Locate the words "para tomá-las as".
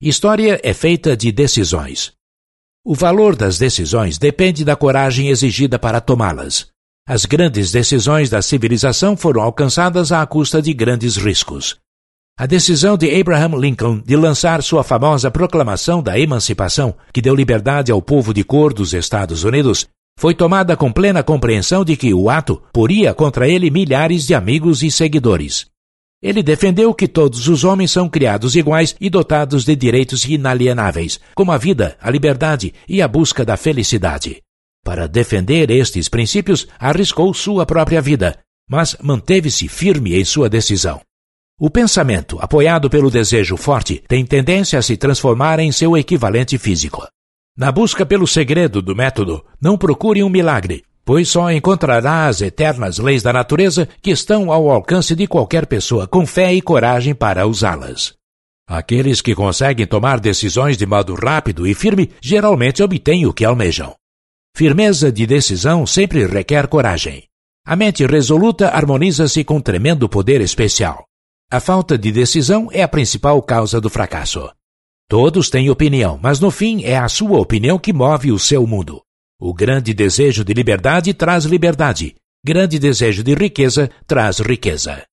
5.76-7.26